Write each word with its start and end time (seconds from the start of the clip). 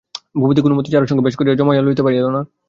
ভূপতি 0.35 0.61
কোনোমতেই 0.61 0.93
চারুর 0.93 1.09
সঙ্গে 1.09 1.25
বেশ 1.27 1.35
করিয়া 1.37 1.57
জমাইয়া 1.59 1.85
লইতে 1.85 2.03
পারিল 2.05 2.25
না। 2.27 2.41